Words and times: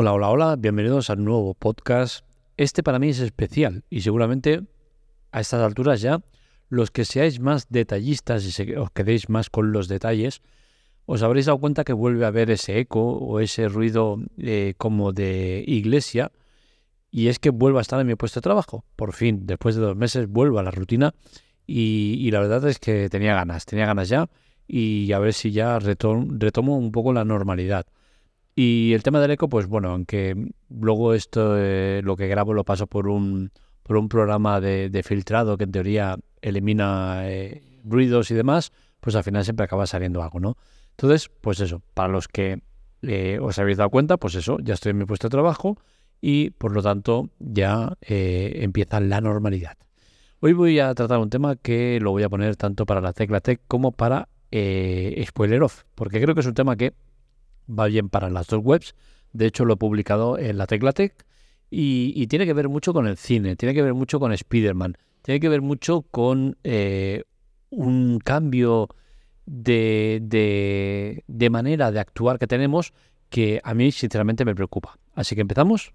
Hola, 0.00 0.12
hola, 0.12 0.30
hola, 0.30 0.54
bienvenidos 0.56 1.10
al 1.10 1.24
nuevo 1.24 1.54
podcast. 1.54 2.24
Este 2.56 2.84
para 2.84 3.00
mí 3.00 3.08
es 3.08 3.18
especial 3.18 3.82
y 3.90 4.02
seguramente 4.02 4.62
a 5.32 5.40
estas 5.40 5.60
alturas 5.60 6.00
ya 6.00 6.20
los 6.68 6.92
que 6.92 7.04
seáis 7.04 7.40
más 7.40 7.66
detallistas 7.68 8.44
y 8.46 8.74
os 8.76 8.92
quedéis 8.92 9.28
más 9.28 9.50
con 9.50 9.72
los 9.72 9.88
detalles, 9.88 10.40
os 11.04 11.24
habréis 11.24 11.46
dado 11.46 11.58
cuenta 11.58 11.82
que 11.82 11.94
vuelve 11.94 12.24
a 12.24 12.28
haber 12.28 12.48
ese 12.52 12.78
eco 12.78 13.00
o 13.00 13.40
ese 13.40 13.66
ruido 13.66 14.20
eh, 14.38 14.74
como 14.78 15.12
de 15.12 15.64
iglesia 15.66 16.30
y 17.10 17.26
es 17.26 17.40
que 17.40 17.50
vuelvo 17.50 17.78
a 17.78 17.82
estar 17.82 18.00
en 18.00 18.06
mi 18.06 18.14
puesto 18.14 18.38
de 18.38 18.44
trabajo. 18.44 18.84
Por 18.94 19.12
fin, 19.14 19.48
después 19.48 19.74
de 19.74 19.80
dos 19.80 19.96
meses, 19.96 20.28
vuelvo 20.28 20.60
a 20.60 20.62
la 20.62 20.70
rutina 20.70 21.12
y, 21.66 22.30
la 22.30 22.38
verdad 22.38 22.68
es 22.68 22.78
que 22.78 23.08
tenía 23.08 23.34
ganas, 23.34 23.66
tenía 23.66 23.86
ganas 23.86 24.08
ya 24.08 24.30
y 24.68 25.10
a 25.10 25.18
ver 25.18 25.34
si 25.34 25.50
ya 25.50 25.80
retomo 25.80 26.78
un 26.78 26.92
poco 26.92 27.12
la 27.12 27.24
normalidad. 27.24 27.84
Y 28.60 28.92
el 28.92 29.04
tema 29.04 29.20
del 29.20 29.30
eco, 29.30 29.48
pues 29.48 29.68
bueno, 29.68 29.90
aunque 29.90 30.34
luego 30.68 31.14
esto, 31.14 31.54
eh, 31.56 32.00
lo 32.02 32.16
que 32.16 32.26
grabo 32.26 32.54
lo 32.54 32.64
paso 32.64 32.88
por 32.88 33.06
un, 33.06 33.52
por 33.84 33.96
un 33.96 34.08
programa 34.08 34.60
de, 34.60 35.00
filtrado 35.04 35.56
que 35.56 35.62
en 35.62 35.70
teoría 35.70 36.18
elimina 36.42 37.20
eh, 37.30 37.62
ruidos 37.84 38.32
y 38.32 38.34
demás, 38.34 38.72
pues 38.98 39.14
al 39.14 39.22
final 39.22 39.44
siempre 39.44 39.62
acaba 39.62 39.86
saliendo 39.86 40.24
algo, 40.24 40.40
¿no? 40.40 40.56
Entonces, 40.90 41.30
pues 41.40 41.60
eso, 41.60 41.82
para 41.94 42.08
los 42.08 42.26
que 42.26 42.60
eh, 43.02 43.38
os 43.40 43.60
habéis 43.60 43.76
dado 43.78 43.90
cuenta, 43.90 44.16
pues 44.16 44.34
eso, 44.34 44.58
ya 44.60 44.74
estoy 44.74 44.90
en 44.90 44.98
mi 44.98 45.04
puesto 45.04 45.28
de 45.28 45.30
trabajo 45.30 45.78
y 46.20 46.50
por 46.50 46.72
lo 46.72 46.82
tanto 46.82 47.30
ya 47.38 47.96
empieza 48.00 48.98
la 48.98 49.20
normalidad. 49.20 49.76
Hoy 50.40 50.52
voy 50.52 50.80
a 50.80 50.92
tratar 50.96 51.20
un 51.20 51.30
tema 51.30 51.54
que 51.54 52.00
lo 52.02 52.10
voy 52.10 52.24
a 52.24 52.28
poner 52.28 52.56
tanto 52.56 52.86
para 52.86 53.00
la 53.00 53.12
tecla 53.12 53.38
tech 53.38 53.60
como 53.68 53.92
para 53.92 54.28
spoiler 54.50 55.62
off, 55.62 55.84
porque 55.94 56.20
creo 56.20 56.34
que 56.34 56.40
es 56.40 56.46
un 56.48 56.54
tema 56.54 56.74
que 56.74 56.94
va 57.68 57.86
bien 57.86 58.08
para 58.08 58.30
las 58.30 58.46
dos 58.46 58.60
webs. 58.64 58.94
De 59.32 59.46
hecho, 59.46 59.64
lo 59.64 59.74
he 59.74 59.76
publicado 59.76 60.38
en 60.38 60.58
la 60.58 60.66
Teclatec 60.66 61.26
y, 61.70 62.26
tiene 62.28 62.46
que 62.46 62.54
ver 62.54 62.68
mucho 62.68 62.92
con 62.92 63.06
el 63.06 63.16
cine, 63.16 63.56
tiene 63.56 63.74
que 63.74 63.82
ver 63.82 63.94
mucho 63.94 64.18
con 64.18 64.32
Spider-Man, 64.32 64.96
tiene 65.22 65.40
que 65.40 65.48
ver 65.48 65.60
mucho 65.60 66.02
con 66.02 66.56
eh, 66.64 67.24
un 67.70 68.18
cambio 68.20 68.88
de, 69.44 71.22
de, 71.26 71.50
manera 71.50 71.90
de 71.90 72.00
actuar 72.00 72.38
que 72.38 72.46
tenemos 72.46 72.92
que 73.28 73.60
a 73.62 73.74
mí 73.74 73.92
sinceramente 73.92 74.44
me 74.44 74.54
preocupa. 74.54 74.98
Así 75.14 75.34
que 75.34 75.42
empezamos 75.42 75.92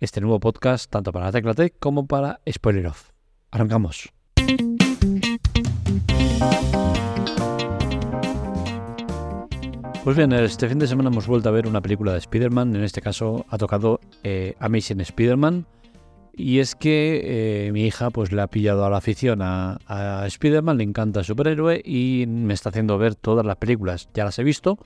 este 0.00 0.20
nuevo 0.20 0.38
podcast 0.38 0.90
tanto 0.90 1.12
para 1.12 1.26
la 1.26 1.32
Teclatec 1.32 1.78
como 1.78 2.06
para 2.06 2.40
Spoiler 2.48 2.86
Off. 2.86 3.10
Arrancamos. 3.50 4.12
Pues 10.04 10.18
bien, 10.18 10.34
este 10.34 10.68
fin 10.68 10.78
de 10.78 10.86
semana 10.86 11.08
hemos 11.08 11.26
vuelto 11.26 11.48
a 11.48 11.52
ver 11.52 11.66
una 11.66 11.80
película 11.80 12.12
de 12.12 12.18
Spider-Man, 12.18 12.76
en 12.76 12.84
este 12.84 13.00
caso 13.00 13.46
ha 13.48 13.56
tocado 13.56 14.00
eh, 14.22 14.54
Amazing 14.58 15.00
Spider-Man, 15.00 15.64
y 16.34 16.58
es 16.58 16.74
que 16.74 17.22
eh, 17.68 17.72
mi 17.72 17.86
hija 17.86 18.10
pues 18.10 18.30
le 18.30 18.42
ha 18.42 18.46
pillado 18.46 18.84
a 18.84 18.90
la 18.90 18.98
afición 18.98 19.38
a, 19.40 19.78
Spider-Man, 20.26 20.76
le 20.76 20.84
encanta 20.84 21.20
el 21.20 21.24
superhéroe 21.24 21.80
y 21.82 22.26
me 22.28 22.52
está 22.52 22.68
haciendo 22.68 22.98
ver 22.98 23.14
todas 23.14 23.46
las 23.46 23.56
películas. 23.56 24.10
Ya 24.12 24.26
las 24.26 24.38
he 24.38 24.44
visto, 24.44 24.76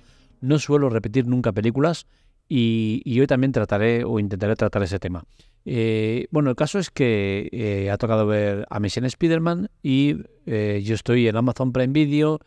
no 0.40 0.60
suelo 0.60 0.88
repetir 0.88 1.26
nunca 1.26 1.50
películas 1.50 2.06
y, 2.48 3.02
hoy 3.18 3.26
también 3.26 3.50
trataré 3.50 4.04
o 4.04 4.20
intentaré 4.20 4.54
tratar 4.54 4.84
ese 4.84 5.00
tema. 5.00 5.24
Eh, 5.64 6.28
bueno, 6.30 6.50
el 6.50 6.54
caso 6.54 6.78
es 6.78 6.90
que 6.90 7.90
ha 7.92 7.98
tocado 7.98 8.24
ver 8.24 8.68
Amazing 8.70 9.06
Spider-Man 9.06 9.68
y 9.82 10.14
yo 10.46 10.94
estoy 10.94 11.26
en 11.26 11.34
Amazon 11.34 11.72
Prime 11.72 11.92
Video 11.92 12.38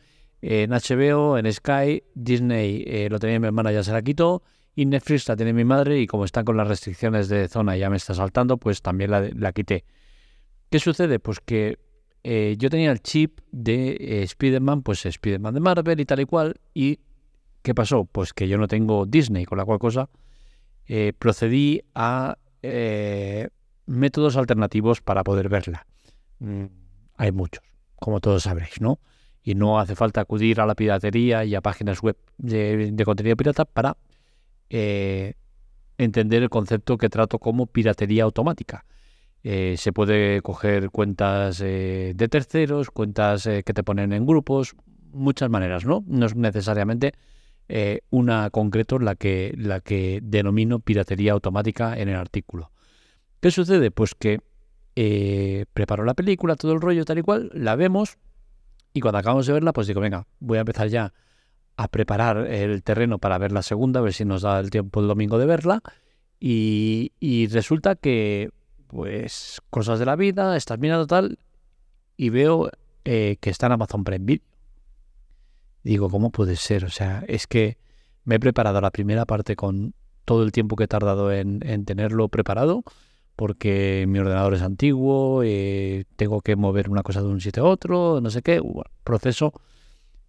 en 0.41 0.71
HBO, 0.71 1.37
en 1.37 1.51
Sky, 1.51 2.03
Disney 2.15 2.83
eh, 2.87 3.07
lo 3.09 3.19
tenía 3.19 3.39
mi 3.39 3.47
hermana, 3.47 3.71
ya 3.71 3.83
se 3.83 3.91
la 3.91 4.01
quitó, 4.01 4.43
y 4.75 4.85
Netflix 4.85 5.27
la 5.27 5.35
tiene 5.35 5.53
mi 5.53 5.65
madre 5.65 5.99
y 5.99 6.07
como 6.07 6.25
están 6.25 6.45
con 6.45 6.57
las 6.57 6.67
restricciones 6.67 7.29
de 7.29 7.47
zona 7.47 7.77
y 7.77 7.81
ya 7.81 7.89
me 7.89 7.97
está 7.97 8.13
saltando, 8.13 8.57
pues 8.57 8.81
también 8.81 9.11
la, 9.11 9.51
quité. 9.51 9.85
¿Qué 10.69 10.79
sucede? 10.79 11.19
Pues 11.19 11.39
que 11.39 11.77
eh, 12.23 12.55
yo 12.57 12.69
tenía 12.69 12.91
el 12.91 13.01
chip 13.01 13.39
de 13.51 13.97
eh, 13.99 14.23
Spider-Man, 14.23 14.81
pues 14.81 15.05
Spider-Man 15.05 15.53
de 15.53 15.59
Marvel 15.59 15.99
y 15.99 16.05
tal 16.05 16.21
y 16.21 16.25
cual, 16.25 16.59
y 16.73 16.99
¿qué 17.61 17.75
pasó? 17.75 18.05
Pues 18.05 18.33
que 18.33 18.47
yo 18.47 18.57
no 18.57 18.67
tengo 18.67 19.05
Disney, 19.05 19.45
con 19.45 19.57
la 19.57 19.65
cual 19.65 19.79
cosa 19.79 20.09
procedí 21.19 21.81
a 21.95 22.37
métodos 23.85 24.37
alternativos 24.37 25.01
para 25.01 25.23
poder 25.23 25.49
verla. 25.49 25.85
Mm, 26.39 26.65
hay 27.17 27.31
muchos, 27.31 27.63
como 27.95 28.19
todos 28.19 28.43
sabréis, 28.43 28.81
¿no? 28.81 28.99
Y 29.43 29.55
no 29.55 29.79
hace 29.79 29.95
falta 29.95 30.21
acudir 30.21 30.59
a 30.61 30.65
la 30.65 30.75
piratería 30.75 31.43
y 31.45 31.55
a 31.55 31.61
páginas 31.61 32.01
web 32.01 32.17
de, 32.37 33.01
contenido 33.05 33.35
pirata 33.35 33.65
para 33.65 33.97
eh, 34.69 35.33
entender 35.97 36.43
el 36.43 36.49
concepto 36.49 36.97
que 36.97 37.09
trato 37.09 37.39
como 37.39 37.65
piratería 37.65 38.23
automática. 38.23 38.85
Eh, 39.43 39.75
se 39.77 39.91
puede 39.91 40.41
coger 40.41 40.91
cuentas 40.91 41.61
eh, 41.61 42.13
de 42.15 42.27
terceros, 42.27 42.91
cuentas 42.91 43.43
que 43.43 43.73
te 43.73 43.83
ponen 43.83 44.13
en 44.13 44.25
grupos, 44.25 44.75
muchas 45.11 45.49
maneras, 45.49 45.85
¿no? 45.85 46.03
No 46.07 46.25
es 46.25 46.35
necesariamente 46.35 47.13
una 48.09 48.49
concreto 48.49 48.99
la 48.99 49.15
que, 49.15 49.53
la 49.57 49.79
que 49.79 50.19
denomino 50.21 50.79
piratería 50.79 51.31
automática 51.31 51.97
en 51.97 52.09
el 52.09 52.17
artículo. 52.17 52.69
¿Qué 53.39 53.49
sucede? 53.49 53.91
Pues 53.91 54.13
que 54.13 54.41
preparo 55.73 56.03
la 56.03 56.13
película, 56.13 56.57
todo 56.57 56.73
el 56.73 56.81
rollo 56.81 57.05
tal 57.05 57.19
y 57.19 57.21
cual, 57.21 57.49
la 57.53 57.77
vemos, 57.77 58.17
y 58.93 58.99
cuando 58.99 59.19
acabamos 59.19 59.47
de 59.47 59.53
verla, 59.53 59.73
pues 59.73 59.87
digo, 59.87 60.01
venga, 60.01 60.27
voy 60.39 60.57
a 60.57 60.61
empezar 60.61 60.87
ya 60.87 61.13
a 61.77 61.87
preparar 61.87 62.37
el 62.47 62.83
terreno 62.83 63.19
para 63.19 63.37
ver 63.37 63.51
la 63.51 63.61
segunda, 63.61 63.99
a 63.99 64.03
ver 64.03 64.13
si 64.13 64.25
nos 64.25 64.41
da 64.41 64.59
el 64.59 64.69
tiempo 64.69 64.99
el 64.99 65.07
domingo 65.07 65.37
de 65.37 65.45
verla. 65.45 65.81
Y, 66.39 67.11
resulta 67.51 67.95
que, 67.95 68.49
pues, 68.87 69.61
cosas 69.69 69.99
de 69.99 70.05
la 70.05 70.15
vida, 70.15 70.57
estás 70.57 70.79
mirando 70.79 71.07
tal, 71.07 71.39
y 72.17 72.29
veo 72.29 72.71
eh, 73.05 73.37
que 73.39 73.49
está 73.49 73.67
en 73.67 73.73
Amazon 73.73 74.03
Prime 74.03 74.25
Video. 74.25 74.45
Digo, 75.83 76.09
¿cómo 76.09 76.31
puede 76.31 76.55
ser? 76.55 76.85
O 76.85 76.89
sea, 76.89 77.23
es 77.27 77.47
que 77.47 77.77
me 78.23 78.35
he 78.35 78.39
preparado 78.39 78.81
la 78.81 78.91
primera 78.91 79.25
parte 79.25 79.55
con 79.55 79.93
todo 80.25 80.43
el 80.43 80.51
tiempo 80.51 80.75
que 80.75 80.83
he 80.83 80.87
tardado 80.87 81.31
en, 81.31 81.59
en 81.63 81.85
tenerlo 81.85 82.27
preparado 82.27 82.83
porque 83.41 84.05
mi 84.07 84.19
ordenador 84.19 84.53
es 84.53 84.61
antiguo, 84.61 85.41
eh, 85.43 86.05
tengo 86.15 86.41
que 86.41 86.55
mover 86.55 86.91
una 86.91 87.01
cosa 87.01 87.21
de 87.21 87.27
un 87.27 87.41
sitio 87.41 87.65
a 87.65 87.69
otro, 87.69 88.21
no 88.21 88.29
sé 88.29 88.43
qué. 88.43 88.61
proceso 89.03 89.51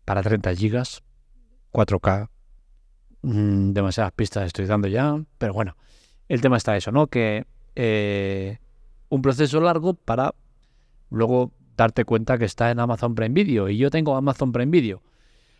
para 0.06 0.22
30 0.22 0.54
gigas, 0.54 1.02
4K, 1.72 2.30
mm, 3.20 3.72
demasiadas 3.72 4.12
pistas 4.12 4.46
estoy 4.46 4.64
dando 4.64 4.88
ya, 4.88 5.22
pero 5.36 5.52
bueno, 5.52 5.76
el 6.26 6.40
tema 6.40 6.56
está 6.56 6.74
eso, 6.74 6.90
¿no? 6.90 7.08
Que 7.08 7.44
eh, 7.76 8.60
un 9.10 9.20
proceso 9.20 9.60
largo 9.60 9.92
para 9.92 10.34
luego 11.10 11.52
darte 11.76 12.06
cuenta 12.06 12.38
que 12.38 12.46
está 12.46 12.70
en 12.70 12.80
Amazon 12.80 13.14
Prime 13.14 13.34
Video 13.34 13.68
y 13.68 13.76
yo 13.76 13.90
tengo 13.90 14.16
Amazon 14.16 14.52
Prime 14.52 14.70
Video. 14.70 15.02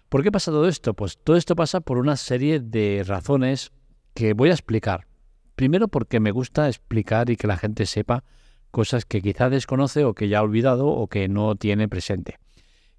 ¿Por 0.09 0.23
qué 0.23 0.33
pasa 0.33 0.53
todo 0.53 0.69
esto? 0.69 0.95
Pues 0.95 1.19
todo 1.23 1.37
esto 1.37 1.55
pasa 1.55 1.81
por 1.81 1.99
una 1.99 2.17
serie 2.17 2.61
de 2.61 3.05
razones 3.07 3.73
que 4.15 4.33
voy 4.33 4.49
a 4.49 4.55
explicar. 4.55 5.12
Primero 5.55 5.89
porque 5.89 6.21
me 6.21 6.31
gusta 6.31 6.69
explicar 6.69 7.31
y 7.31 7.37
que 7.37 7.47
la 7.47 7.57
gente 7.57 7.87
sepa 7.87 8.25
cosas 8.71 9.05
que 9.05 9.21
quizá 9.21 9.51
desconoce 9.51 10.05
o 10.05 10.15
que 10.15 10.29
ya 10.29 10.39
ha 10.39 10.43
olvidado 10.43 10.89
o 10.89 11.07
que 11.07 11.29
no 11.29 11.57
tiene 11.57 11.89
presente. 11.89 12.39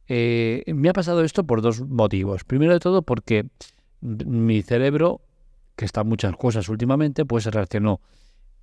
Eh, 0.07 0.63
me 0.67 0.89
ha 0.89 0.93
pasado 0.93 1.23
esto 1.23 1.45
por 1.45 1.61
dos 1.61 1.81
motivos. 1.81 2.43
Primero 2.43 2.73
de 2.73 2.79
todo 2.79 3.01
porque 3.01 3.47
mi 4.01 4.61
cerebro, 4.61 5.21
que 5.75 5.85
está 5.85 6.01
en 6.01 6.07
muchas 6.07 6.35
cosas 6.35 6.69
últimamente, 6.69 7.25
pues 7.25 7.45
se 7.45 7.51
reaccionó 7.51 8.01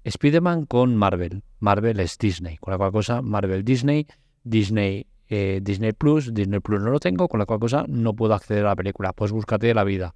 Spider-Man 0.05 0.67
con 0.67 0.97
Marvel. 0.97 1.43
Marvel 1.59 2.01
es 2.01 2.17
Disney. 2.19 2.57
Con 2.59 2.73
la 2.73 2.79
cual 2.79 2.93
cosa, 2.93 3.23
Marvel 3.23 3.65
Disney, 3.65 4.07
Disney 4.45 5.07
eh, 5.33 5.61
Disney 5.63 5.93
Plus, 5.93 6.35
Disney 6.35 6.59
Plus 6.59 6.81
no 6.83 6.91
lo 6.91 6.99
tengo, 6.99 7.29
con 7.29 7.39
la 7.39 7.47
cual 7.47 7.61
cosa 7.61 7.85
no 7.89 8.15
puedo 8.15 8.35
acceder 8.35 8.67
a 8.67 8.71
la 8.71 8.77
película. 8.77 9.13
Pues 9.13 9.31
búscate 9.31 9.73
la 9.73 9.85
vida. 9.85 10.15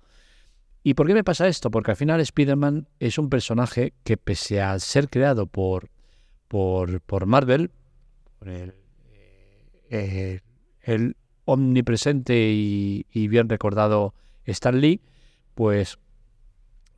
¿Y 0.87 0.93
por 0.93 1.07
qué 1.07 1.15
me 1.15 1.25
pasa 1.25 1.49
esto? 1.49 1.71
Porque 1.71 1.93
al 1.93 1.97
final 1.97 2.21
Spider-Man 2.21 2.89
es 3.01 3.17
un 3.17 3.31
personaje 3.31 3.95
que 4.05 4.19
pese 4.19 4.61
a 4.61 4.79
ser 4.79 5.09
creado 5.09 5.47
por, 5.47 5.89
por, 6.47 7.25
Marvel, 7.25 7.71
por 8.39 8.51
el, 8.51 8.75
eh, 9.89 10.41
omnipresente 11.47 12.51
y, 12.53 13.29
bien 13.29 13.49
recordado 13.49 14.13
Stan 14.45 14.79
Lee, 14.79 15.01
pues 15.55 15.99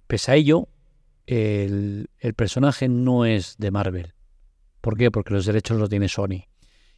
pese 0.08 0.32
a 0.32 0.34
ello, 0.34 0.68
el, 1.26 2.10
el, 2.18 2.34
personaje 2.34 2.88
no 2.88 3.24
es 3.24 3.54
de 3.56 3.70
Marvel. 3.70 4.14
¿Por 4.80 4.96
qué? 4.96 5.12
Porque 5.12 5.32
los 5.32 5.46
derechos 5.46 5.78
los 5.78 5.88
tiene 5.88 6.08
Sony. 6.08 6.48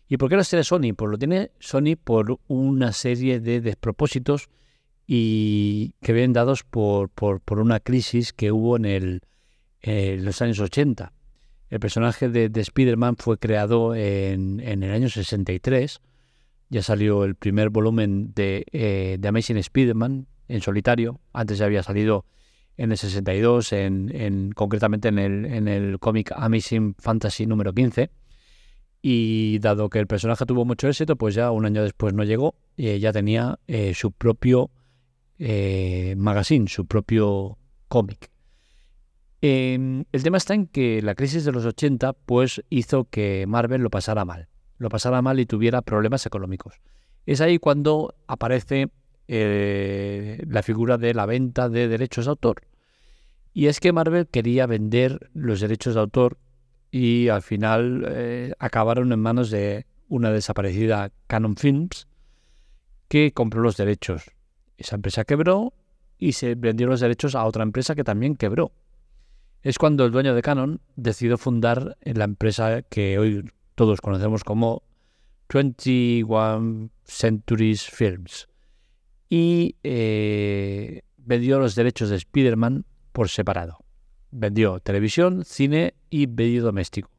¿Y 0.09 0.17
por 0.17 0.31
qué 0.31 0.37
los 0.37 0.49
tiene 0.49 0.65
Sony? 0.65 0.95
Pues 0.97 1.11
lo 1.11 1.19
tiene 1.19 1.51
Sony 1.59 1.97
por 2.03 2.41
una 2.47 2.93
serie 2.93 3.41
de 3.41 3.61
despropósitos 3.61 4.49
y 5.11 5.95
que 6.03 6.13
vienen 6.13 6.35
dados 6.35 6.65
por, 6.65 7.09
por, 7.09 7.41
una 7.59 7.81
crisis 7.81 8.35
que 8.35 8.53
hubo 8.53 8.77
en, 8.77 8.85
el, 8.85 9.23
los 10.23 10.43
años 10.43 10.61
80. 10.61 11.15
El 11.71 11.81
personaje 11.81 12.29
de, 12.29 12.51
de 12.51 12.61
Spider-Man 12.61 13.17
fue 13.17 13.39
creado 13.39 13.95
en, 13.95 14.61
en, 14.61 14.83
el 14.83 14.93
año 14.93 15.09
63. 15.09 16.03
Ya 16.69 16.83
salió 16.83 17.25
el 17.25 17.37
primer 17.37 17.71
volumen 17.71 18.35
de, 18.35 18.67
eh, 18.71 19.17
de 19.19 19.29
Amazing 19.29 19.57
Spider-Man 19.57 20.27
en 20.47 20.61
solitario. 20.61 21.21
Antes 21.33 21.57
ya 21.57 21.65
había 21.65 21.83
salido 21.83 22.27
en 22.77 22.93
el 22.93 22.99
62, 22.99 23.73
en, 23.73 24.15
en 24.15 24.53
concretamente 24.53 25.09
en 25.09 25.19
el, 25.19 25.47
en 25.47 25.69
el 25.69 25.99
cómic 26.01 26.33
Amazing 26.37 26.95
Fantasy 26.99 27.47
número 27.47 27.73
15. 27.73 28.11
Y 29.01 29.59
dado 29.61 29.89
que 29.89 30.01
el 30.01 30.07
personaje 30.07 30.45
tuvo 30.45 30.67
mucho 30.67 30.87
éxito, 30.87 31.17
pues 31.17 31.35
ya 31.35 31.51
un 31.51 31.65
año 31.65 31.83
después 31.83 32.13
no 32.13 32.25
llegó 32.25 32.57
y 32.77 32.99
ya 32.99 33.11
tenía 33.11 33.59
eh, 33.69 33.95
su 33.95 34.13
propio 34.13 34.71
eh, 35.39 36.15
magazine, 36.17 36.69
su 36.69 36.87
propio 36.87 37.59
cómic. 37.89 38.31
Em, 39.41 40.05
el 40.11 40.23
tema 40.23 40.37
está 40.37 40.55
en 40.55 40.67
que 40.67 41.01
la 41.01 41.15
crisis 41.15 41.45
de 41.45 41.53
los 41.53 41.65
80 41.65 42.13
pues 42.13 42.63
hizo 42.71 43.05
que 43.05 43.47
Marvel 43.47 43.83
lo 43.83 43.91
pasara 43.91 44.25
mal, 44.25 44.49
lo 44.79 44.89
pasara 44.89 45.23
mal 45.23 45.39
y 45.39 45.47
tuviera 45.47 45.83
problemas 45.83 46.27
económicos. 46.27 46.81
Es 47.25 47.41
ahí 47.41 47.59
cuando 47.59 48.15
aparece 48.27 48.91
eh, 49.29 50.43
la 50.49 50.63
figura 50.63 50.99
de 50.99 51.15
la 51.15 51.27
venta 51.27 51.69
de 51.69 51.87
derechos 51.87 52.25
de 52.25 52.31
autor. 52.31 52.63
Y 53.53 53.67
es 53.67 53.81
que 53.81 53.93
Marvel 53.93 54.27
quería 54.27 54.67
vender 54.67 55.31
los 55.35 55.61
derechos 55.61 55.95
de 55.95 56.01
autor 56.01 56.39
y 56.91 57.29
al 57.29 57.43
final 57.43 58.07
eh, 58.09 58.55
acabaron 58.59 59.13
en 59.13 59.21
manos 59.21 59.51
de 59.51 59.87
una 60.09 60.31
desaparecida 60.31 61.13
Canon 61.27 61.57
Films 61.57 62.09
que 63.09 63.33
compró 63.33 63.61
los 63.61 63.77
derechos. 63.77 64.31
Esa 64.79 64.97
empresa 64.97 65.25
quebró 65.25 65.75
y 66.19 66.33
se 66.33 66.55
vendieron 66.55 66.93
los 66.93 67.01
derechos 67.01 67.35
a 67.35 67.45
otra 67.45 67.63
empresa 67.65 67.95
que 67.95 68.05
también 68.05 68.37
quebró. 68.37 68.73
Es 69.63 69.77
cuando 69.77 70.05
el 70.05 70.13
dueño 70.13 70.35
de 70.35 70.43
Canon 70.43 70.81
decidió 70.97 71.37
fundar 71.37 71.99
la 72.03 72.25
empresa 72.25 72.83
que 72.83 73.19
hoy 73.19 73.45
todos 73.75 74.01
conocemos 74.01 74.45
como 74.45 74.83
21 75.53 76.91
Centuries 77.05 77.83
Films 77.91 78.49
y 79.29 79.77
eh, 79.83 81.03
vendió 81.17 81.59
los 81.59 81.75
derechos 81.75 82.11
de 82.11 82.17
Spider-Man 82.17 82.87
por 83.13 83.29
separado. 83.29 83.79
Vendió 84.31 84.79
televisión, 84.81 85.45
cine 85.45 85.95
y 86.09 86.27
medio 86.29 86.63
doméstico. 86.63 87.11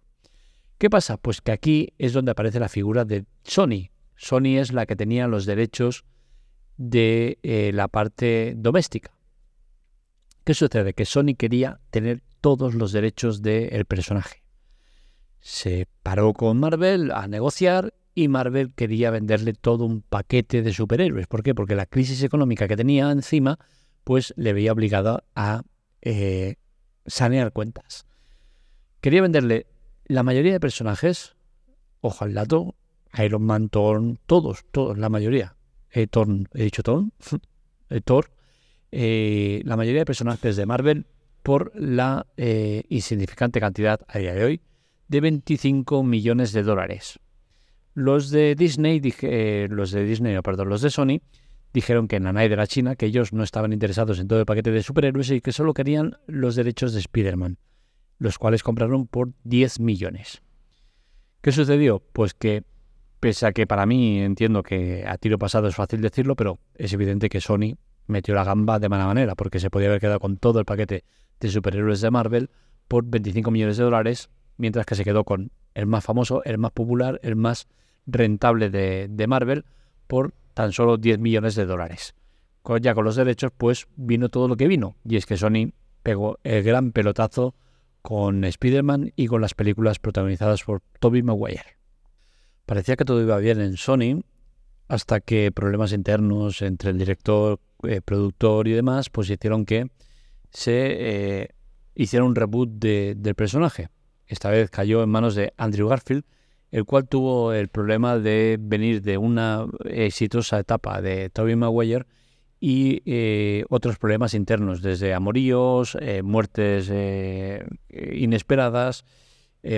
¿Qué 0.77 0.89
pasa? 0.89 1.17
Pues 1.17 1.41
que 1.41 1.51
aquí 1.51 1.93
es 1.97 2.13
donde 2.13 2.31
aparece 2.31 2.59
la 2.59 2.69
figura 2.69 3.03
de 3.03 3.25
Sony. 3.43 3.89
Sony 4.15 4.57
es 4.59 4.71
la 4.71 4.85
que 4.85 4.95
tenía 4.95 5.27
los 5.27 5.45
derechos 5.45 6.05
de 6.79 7.39
eh, 7.43 7.71
la 7.73 7.89
parte 7.89 8.53
doméstica. 8.55 9.11
¿Qué 10.45 10.53
sucede? 10.53 10.93
Que 10.93 11.05
Sony 11.05 11.35
quería 11.37 11.81
tener 11.91 12.23
todos 12.39 12.73
los 12.73 12.93
derechos 12.93 13.41
del 13.41 13.85
personaje. 13.85 14.41
Se 15.41 15.87
paró 16.01 16.33
con 16.33 16.57
Marvel 16.57 17.11
a 17.11 17.27
negociar 17.27 17.93
y 18.15 18.29
Marvel 18.29 18.73
quería 18.73 19.11
venderle 19.11 19.53
todo 19.53 19.85
un 19.85 20.01
paquete 20.01 20.61
de 20.61 20.73
superhéroes. 20.73 21.27
¿Por 21.27 21.43
qué? 21.43 21.53
Porque 21.53 21.75
la 21.75 21.85
crisis 21.85 22.23
económica 22.23 22.67
que 22.67 22.77
tenía 22.77 23.11
encima 23.11 23.59
pues 24.05 24.33
le 24.37 24.53
veía 24.53 24.71
obligado 24.71 25.23
a 25.35 25.63
eh, 26.01 26.55
sanear 27.05 27.51
cuentas. 27.51 28.05
Quería 29.01 29.21
venderle 29.21 29.67
la 30.05 30.23
mayoría 30.23 30.53
de 30.53 30.59
personajes, 30.61 31.35
ojo 31.99 32.23
al 32.23 32.33
dato, 32.33 32.75
Iron 33.17 33.43
Man, 33.43 33.67
Thor, 33.67 34.17
todos, 34.25 34.63
todos, 34.71 34.97
la 34.97 35.09
mayoría. 35.09 35.55
Eh, 35.91 36.07
he 36.53 36.63
dicho 36.63 36.83
Thor, 36.83 37.05
eh, 37.89 38.01
eh, 38.91 39.61
la 39.65 39.75
mayoría 39.75 40.01
de 40.01 40.05
personajes 40.05 40.55
de 40.55 40.65
Marvel 40.65 41.05
por 41.43 41.71
la 41.75 42.27
insignificante 42.89 43.59
cantidad 43.59 44.01
a 44.07 44.19
día 44.19 44.33
de 44.33 44.43
hoy 44.43 44.61
de 45.07 45.21
25 45.21 46.03
millones 46.03 46.51
de 46.51 46.63
dólares. 46.63 47.19
Los 47.95 48.29
de 48.29 48.55
Disney, 48.55 49.01
los 49.69 49.91
de 49.91 50.03
Disney, 50.05 50.39
perdón, 50.41 50.69
los 50.69 50.81
de 50.81 50.89
Sony 50.91 51.21
dijeron 51.73 52.07
que 52.07 52.17
en 52.17 52.23
Nanai 52.23 52.49
de 52.49 52.55
la 52.55 52.67
China 52.67 52.95
que 52.95 53.07
ellos 53.07 53.33
no 53.33 53.43
estaban 53.43 53.73
interesados 53.73 54.19
en 54.19 54.27
todo 54.27 54.39
el 54.39 54.45
paquete 54.45 54.71
de 54.71 54.83
superhéroes 54.83 55.31
y 55.31 55.41
que 55.41 55.51
solo 55.51 55.73
querían 55.73 56.17
los 56.27 56.55
derechos 56.55 56.93
de 56.93 56.99
Spider-Man, 56.99 57.57
los 58.17 58.37
cuales 58.37 58.63
compraron 58.63 59.07
por 59.07 59.31
10 59.43 59.79
millones. 59.79 60.41
¿Qué 61.41 61.51
sucedió? 61.51 62.03
Pues 62.13 62.33
que, 62.33 62.63
pese 63.19 63.45
a 63.45 63.51
que 63.51 63.67
para 63.67 63.85
mí 63.85 64.19
entiendo 64.19 64.63
que 64.63 65.05
a 65.07 65.17
tiro 65.17 65.37
pasado 65.37 65.67
es 65.67 65.75
fácil 65.75 66.01
decirlo, 66.01 66.35
pero 66.35 66.59
es 66.75 66.93
evidente 66.93 67.29
que 67.29 67.41
Sony 67.41 67.77
metió 68.07 68.33
la 68.33 68.43
gamba 68.43 68.79
de 68.79 68.89
mala 68.89 69.05
manera, 69.05 69.35
porque 69.35 69.59
se 69.59 69.69
podía 69.69 69.87
haber 69.87 70.01
quedado 70.01 70.19
con 70.19 70.37
todo 70.37 70.59
el 70.59 70.65
paquete 70.65 71.03
de 71.39 71.49
superhéroes 71.49 72.01
de 72.01 72.11
Marvel 72.11 72.49
por 72.87 73.05
25 73.05 73.51
millones 73.51 73.77
de 73.77 73.83
dólares, 73.83 74.29
mientras 74.57 74.85
que 74.85 74.95
se 74.95 75.03
quedó 75.03 75.23
con 75.23 75.51
el 75.75 75.85
más 75.85 76.03
famoso, 76.03 76.43
el 76.43 76.57
más 76.57 76.71
popular, 76.71 77.19
el 77.23 77.35
más 77.35 77.67
rentable 78.05 78.69
de, 78.69 79.27
Marvel 79.27 79.65
por 80.07 80.33
tan 80.53 80.71
solo 80.71 80.97
10 80.97 81.19
millones 81.19 81.55
de 81.55 81.65
dólares. 81.65 82.15
Ya 82.81 82.93
con 82.93 83.05
los 83.05 83.15
derechos, 83.15 83.51
pues 83.57 83.87
vino 83.95 84.29
todo 84.29 84.47
lo 84.47 84.55
que 84.55 84.67
vino. 84.67 84.95
Y 85.03 85.15
es 85.15 85.25
que 85.25 85.37
Sony 85.37 85.71
pegó 86.03 86.37
el 86.43 86.61
gran 86.61 86.91
pelotazo 86.91 87.55
con 88.01 88.43
Spider-Man 88.43 89.11
y 89.15 89.27
con 89.27 89.41
las 89.41 89.55
películas 89.55 89.97
protagonizadas 89.97 90.63
por 90.63 90.81
Tobey 90.99 91.23
Maguire. 91.23 91.78
Parecía 92.69 92.95
que 92.97 93.03
todo 93.03 93.19
iba 93.19 93.35
bien 93.39 93.61
en 93.61 93.77
Sony 93.77 94.21
hasta 94.87 95.21
que 95.21 95.51
problemas 95.51 95.91
internos 95.91 96.61
entre 96.61 96.91
el 96.91 96.99
director, 96.99 97.59
eh, 97.81 97.99
productor 97.99 98.67
y 98.67 98.73
demás, 98.73 99.09
pues 99.09 99.27
hicieron 99.27 99.65
que 99.65 99.89
se 100.51 101.41
eh, 101.41 101.49
hiciera 101.95 102.23
un 102.23 102.35
reboot 102.35 102.69
del 102.69 103.33
personaje. 103.33 103.89
Esta 104.27 104.51
vez 104.51 104.69
cayó 104.69 105.01
en 105.01 105.09
manos 105.09 105.33
de 105.33 105.51
Andrew 105.57 105.87
Garfield, 105.87 106.25
el 106.69 106.85
cual 106.85 107.07
tuvo 107.07 107.53
el 107.53 107.69
problema 107.69 108.19
de 108.19 108.57
venir 108.61 109.01
de 109.01 109.17
una 109.17 109.65
exitosa 109.85 110.59
etapa 110.59 111.01
de 111.01 111.31
Tobey 111.31 111.55
Maguire 111.55 112.05
y 112.59 113.01
eh, 113.07 113.65
otros 113.69 113.97
problemas 113.97 114.35
internos, 114.35 114.83
desde 114.83 115.15
amoríos, 115.15 115.97
eh, 115.99 116.21
muertes 116.21 116.91
inesperadas, 117.89 119.05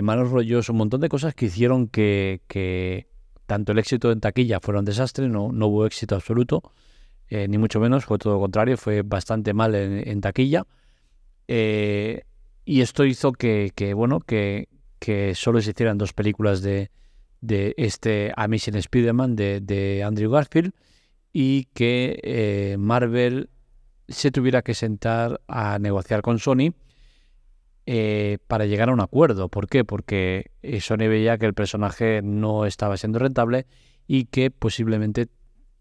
malos 0.03 0.29
rollos, 0.29 0.69
un 0.69 0.77
montón 0.77 1.01
de 1.01 1.09
cosas 1.09 1.33
que 1.33 1.45
hicieron 1.45 1.87
que, 1.87 3.07
tanto 3.45 3.71
el 3.71 3.79
éxito 3.79 4.11
en 4.11 4.19
taquilla 4.19 4.59
fuera 4.59 4.79
un 4.79 4.85
desastre, 4.85 5.27
no, 5.27 5.51
no 5.51 5.67
hubo 5.67 5.85
éxito 5.85 6.15
absoluto, 6.15 6.61
ni 7.29 7.57
mucho 7.57 7.79
menos, 7.79 8.05
fue 8.05 8.17
todo 8.17 8.33
lo 8.33 8.39
contrario, 8.39 8.77
fue 8.77 9.01
bastante 9.01 9.53
mal 9.53 9.73
en, 9.75 10.21
taquilla. 10.21 10.65
y 11.47 12.81
esto 12.81 13.05
hizo 13.05 13.31
que, 13.31 13.71
que 13.75 13.93
bueno, 13.93 14.19
que, 14.19 14.69
que 14.99 15.33
solo 15.33 15.61
se 15.61 15.71
hicieran 15.71 15.97
dos 15.97 16.13
películas 16.13 16.61
de, 16.61 16.91
de 17.41 17.73
este 17.77 18.31
Amazing 18.37 18.75
Spider-Man 18.75 19.35
de, 19.35 20.03
Andrew 20.05 20.31
Garfield 20.31 20.73
y 21.33 21.65
que 21.73 22.19
eh, 22.23 22.77
Marvel 22.77 23.49
se 24.07 24.31
tuviera 24.31 24.61
que 24.61 24.73
sentar 24.73 25.41
a 25.47 25.79
negociar 25.79 26.21
con 26.21 26.39
Sony 26.39 26.73
eh, 27.93 28.37
para 28.47 28.65
llegar 28.65 28.89
a 28.89 28.93
un 28.93 29.01
acuerdo. 29.01 29.49
¿Por 29.49 29.67
qué? 29.67 29.83
Porque 29.83 30.51
eh, 30.61 30.79
Sony 30.81 31.07
veía 31.09 31.37
que 31.37 31.45
el 31.45 31.53
personaje 31.53 32.21
no 32.23 32.65
estaba 32.65 32.95
siendo 32.97 33.19
rentable 33.19 33.65
y 34.07 34.25
que 34.25 34.51
posiblemente 34.51 35.27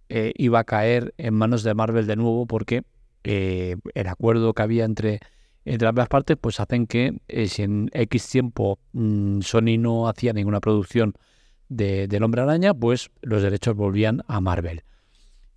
iba 0.09 0.59
a 0.59 0.65
caer 0.65 1.15
en 1.19 1.35
manos 1.35 1.63
de 1.63 1.73
Marvel 1.73 2.09
de 2.09 2.17
nuevo 2.17 2.45
porque 2.47 2.83
el 3.23 4.09
acuerdo 4.09 4.55
que 4.55 4.63
había 4.63 4.85
entre 4.85 5.21
entre 5.65 5.89
ambas 5.89 6.09
partes, 6.09 6.37
pues 6.41 6.59
hacen 6.61 6.87
que 6.87 7.21
eh, 7.29 7.47
si 7.47 7.63
en 7.63 7.91
X 7.93 8.29
tiempo 8.29 8.79
mm, 8.93 9.41
Sony 9.43 9.79
no 9.79 10.09
hacía 10.09 10.33
ninguna 10.33 10.61
producción 10.61 11.15
de, 11.69 12.09
del 12.09 12.23
Hombre 12.23 12.43
Araña, 12.43 12.75
pues 12.75 13.11
los 13.21 13.43
derechos 13.43 13.77
volvían 13.77 14.23
a 14.27 14.41
Marvel. 14.41 14.83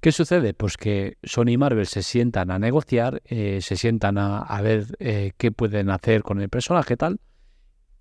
¿Qué 0.04 0.12
sucede? 0.12 0.54
Pues 0.54 0.76
que 0.76 1.18
Sony 1.24 1.52
y 1.52 1.58
Marvel 1.58 1.88
se 1.88 2.04
sientan 2.04 2.52
a 2.52 2.60
negociar, 2.60 3.22
eh, 3.24 3.60
se 3.62 3.78
sientan 3.78 4.18
a, 4.18 4.62
ver 4.62 4.86
eh, 5.00 5.32
qué 5.38 5.54
pueden 5.54 5.90
hacer 5.90 6.24
con 6.24 6.42
el 6.42 6.50
personaje 6.50 6.98
tal, 6.98 7.22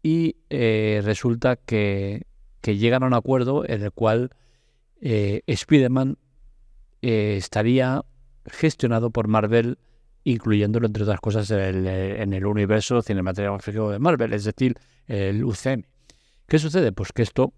y 0.03 0.35
resulta 0.51 1.55
que, 1.55 2.27
que, 2.61 2.77
llegan 2.77 3.05
a 3.05 3.07
un 3.07 3.15
acuerdo 3.15 3.65
en 3.65 3.83
el 3.83 3.93
cual 3.93 4.31
Spider-Man 5.01 6.19
estaría 7.01 8.03
gestionado 8.47 9.11
por 9.11 9.29
Marvel 9.29 9.79
incluyéndolo 10.25 10.87
entre 10.87 11.03
otras 11.05 11.21
cosas 11.21 11.51
en 11.51 12.33
el, 12.33 12.47
universo 12.47 13.03
cinematográfico 13.03 13.91
de 13.91 13.99
Marvel, 13.99 14.33
es 14.33 14.45
decir, 14.45 14.77
el 15.07 15.45
UCM. 15.45 15.85
¿Qué 16.47 16.59
sucede? 16.59 16.93
Pues 16.93 17.13
que 17.13 17.23
esto 17.23 17.53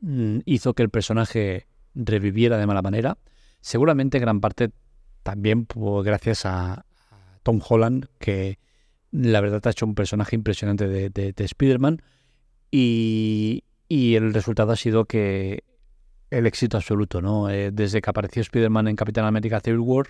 mm, 0.00 0.40
hizo 0.44 0.74
que 0.74 0.82
el 0.82 0.90
personaje 0.90 1.66
reviviera 1.94 2.58
de 2.58 2.66
mala 2.66 2.82
manera, 2.82 3.18
seguramente 3.64 4.18
gran 4.18 4.40
parte 4.40 4.72
también 5.22 5.66
gracias 6.04 6.44
a, 6.44 6.84
Tom 7.42 7.60
Holland, 7.66 8.06
que 8.18 8.58
la 9.10 9.40
verdad 9.40 9.60
ha 9.64 9.70
hecho 9.70 9.86
un 9.86 9.94
personaje 9.94 10.34
impresionante 10.34 10.88
de, 10.88 11.10
de, 11.10 11.44
Spider-Man, 11.44 12.02
y, 12.70 13.62
el 13.88 14.32
resultado 14.34 14.72
ha 14.72 14.76
sido 14.76 15.04
que 15.04 15.62
el 16.30 16.46
éxito 16.46 16.78
absoluto, 16.78 17.20
¿no? 17.20 17.50
Eh, 17.50 17.70
desde 17.70 18.00
que 18.00 18.10
apareció 18.10 18.42
Spider-Man 18.42 18.88
en 18.88 18.96
Capitán 18.96 19.26
América 19.26 19.60
Civil 19.60 19.80
War, 19.80 20.06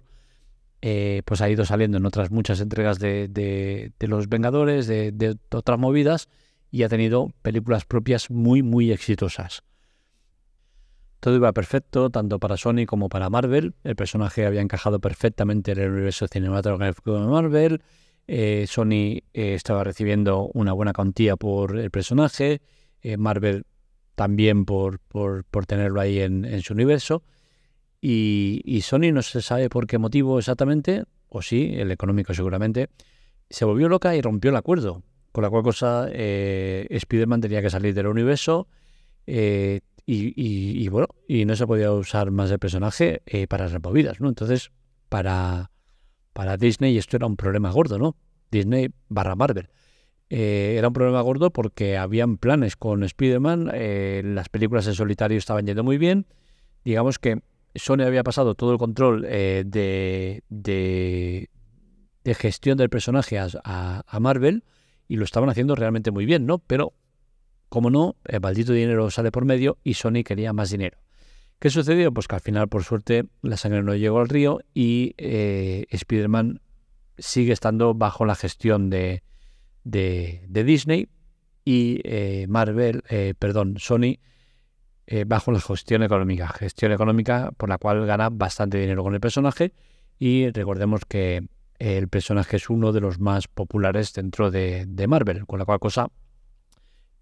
eh, 0.80 1.22
pues 1.24 1.40
ha 1.40 1.50
ido 1.50 1.64
saliendo 1.64 1.98
en 1.98 2.06
otras 2.06 2.30
muchas 2.30 2.60
entregas 2.60 2.98
de, 2.98 3.92
los 3.98 4.28
Vengadores, 4.28 4.86
de, 4.86 5.36
otras 5.50 5.78
movidas, 5.78 6.28
y 6.70 6.84
ha 6.84 6.88
tenido 6.88 7.30
películas 7.42 7.84
propias 7.84 8.30
muy, 8.30 8.62
muy 8.62 8.92
exitosas. 8.92 9.64
Todo 11.24 11.36
iba 11.36 11.54
perfecto, 11.54 12.10
tanto 12.10 12.38
para 12.38 12.58
Sony 12.58 12.84
como 12.86 13.08
para 13.08 13.30
Marvel. 13.30 13.72
El 13.82 13.96
personaje 13.96 14.44
había 14.44 14.60
encajado 14.60 15.00
perfectamente 15.00 15.72
en 15.72 15.78
el 15.78 15.90
universo 15.90 16.28
cinematográfico 16.28 17.18
de 17.18 17.26
Marvel. 17.26 17.82
Eh, 18.26 18.66
Sony 18.68 19.22
eh, 19.32 19.54
estaba 19.54 19.84
recibiendo 19.84 20.50
una 20.52 20.74
buena 20.74 20.92
cuantía 20.92 21.36
por 21.36 21.78
el 21.78 21.90
personaje. 21.90 22.60
Eh, 23.00 23.16
Marvel 23.16 23.64
también 24.14 24.66
por, 24.66 24.98
por, 24.98 25.46
tenerlo 25.66 26.02
ahí 26.02 26.20
en, 26.20 26.60
su 26.60 26.74
universo. 26.74 27.22
Y, 28.02 28.82
Sony 28.82 29.10
no 29.10 29.22
se 29.22 29.40
sabe 29.40 29.70
por 29.70 29.86
qué 29.86 29.96
motivo 29.96 30.38
exactamente, 30.38 31.04
o 31.30 31.40
sí, 31.40 31.72
el 31.74 31.90
económico 31.90 32.34
seguramente, 32.34 32.90
se 33.48 33.64
volvió 33.64 33.88
loca 33.88 34.14
y 34.14 34.20
rompió 34.20 34.50
el 34.50 34.56
acuerdo. 34.58 35.02
Con 35.32 35.40
la 35.40 35.48
cual 35.48 35.62
cosa 35.62 36.06
Spider-Man 36.12 37.40
tenía 37.40 37.62
que 37.62 37.70
salir 37.70 37.94
del 37.94 38.08
universo. 38.08 38.68
Y, 40.06 40.86
bueno, 40.88 41.08
y 41.26 41.46
no 41.46 41.56
se 41.56 41.66
podía 41.66 41.90
usar 41.92 42.30
más 42.30 42.50
el 42.50 42.58
personaje 42.58 43.22
eh, 43.24 43.46
para 43.46 43.68
removidas, 43.68 44.20
¿no? 44.20 44.28
Entonces, 44.28 44.70
para, 45.08 45.70
para 46.34 46.58
Disney 46.58 46.98
esto 46.98 47.16
era 47.16 47.26
un 47.26 47.36
problema 47.36 47.70
gordo, 47.70 47.98
¿no? 47.98 48.16
Disney 48.50 48.90
barra 49.08 49.34
Marvel. 49.34 49.70
Eh, 50.28 50.74
era 50.76 50.88
un 50.88 50.94
problema 50.94 51.22
gordo 51.22 51.50
porque 51.50 51.96
habían 51.96 52.36
planes 52.36 52.76
con 52.76 53.02
Spider-Man, 53.02 53.70
eh, 53.72 54.22
las 54.24 54.48
películas 54.50 54.86
en 54.86 54.94
solitario 54.94 55.38
estaban 55.38 55.66
yendo 55.66 55.84
muy 55.84 55.96
bien. 55.96 56.26
Digamos 56.84 57.18
que 57.18 57.40
Sony 57.74 58.02
había 58.02 58.24
pasado 58.24 58.54
todo 58.54 58.72
el 58.72 58.78
control 58.78 59.22
de, 59.22 60.42
de, 60.50 61.48
gestión 62.34 62.76
del 62.76 62.90
personaje 62.90 63.38
a, 63.38 63.48
a 64.06 64.20
Marvel 64.20 64.64
y 65.08 65.16
lo 65.16 65.24
estaban 65.24 65.48
haciendo 65.48 65.74
realmente 65.74 66.10
muy 66.10 66.26
bien, 66.26 66.44
¿no? 66.44 66.58
Pero 66.58 66.92
como 67.68 67.90
no, 67.90 68.16
el 68.24 68.40
maldito 68.40 68.72
dinero 68.72 69.10
sale 69.10 69.32
por 69.32 69.44
medio 69.44 69.78
y 69.82 69.94
Sony 69.94 70.22
quería 70.24 70.52
más 70.52 70.70
dinero. 70.70 70.98
¿Qué 71.58 71.70
sucedió? 71.70 72.12
Pues 72.12 72.28
que 72.28 72.34
al 72.34 72.40
final, 72.40 72.68
por 72.68 72.84
suerte, 72.84 73.24
la 73.42 73.56
sangre 73.56 73.82
no 73.82 73.94
llegó 73.94 74.20
al 74.20 74.28
río 74.28 74.60
y 74.74 75.14
eh, 75.16 75.86
Spider-Man 75.90 76.60
sigue 77.16 77.52
estando 77.52 77.94
bajo 77.94 78.24
la 78.24 78.34
gestión 78.34 78.90
de, 78.90 79.22
de, 79.84 80.42
Disney 80.48 81.08
y 81.64 82.00
eh, 82.04 82.46
Marvel, 82.48 83.02
eh, 83.08 83.34
perdón, 83.38 83.76
Sony, 83.78 84.18
bajo 85.26 85.52
la 85.52 85.60
gestión 85.60 86.02
económica. 86.02 86.48
Gestión 86.48 86.92
económica 86.92 87.52
por 87.56 87.68
la 87.68 87.78
cual 87.78 88.04
gana 88.06 88.30
bastante 88.30 88.78
dinero 88.78 89.02
con 89.02 89.14
el 89.14 89.20
personaje 89.20 89.72
y 90.18 90.50
recordemos 90.50 91.02
que 91.06 91.46
el 91.78 92.08
personaje 92.08 92.56
es 92.56 92.70
uno 92.70 92.92
de 92.92 93.00
los 93.00 93.20
más 93.20 93.48
populares 93.48 94.12
dentro 94.12 94.50
de, 94.50 94.84
de 94.86 95.06
Marvel, 95.06 95.46
con 95.46 95.58
la 95.58 95.64
cual 95.64 95.78
cosa 95.78 96.08